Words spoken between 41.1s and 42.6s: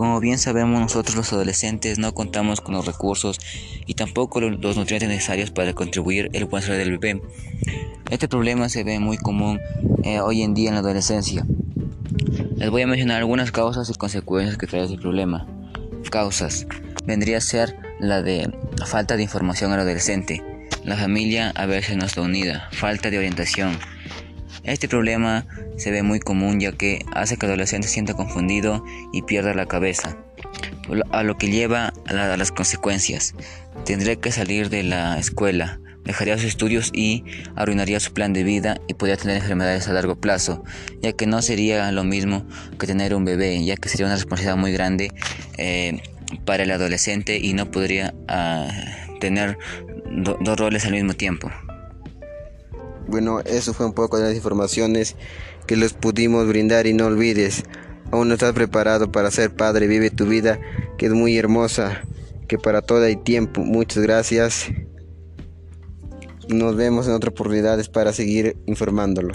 que no sería lo mismo